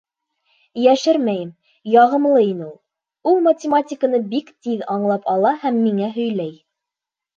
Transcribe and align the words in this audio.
Йәшермәйем, 0.83 1.51
яғымлы 1.97 2.41
ине 2.45 2.65
ул. 2.69 2.73
Ул 3.33 3.37
математиканы 3.51 4.23
бик 4.33 4.51
тиҙ 4.69 4.83
аңлап 4.95 5.33
ала 5.35 5.53
һәм 5.67 5.79
миңә 5.87 6.11
һөйләй. 6.21 6.55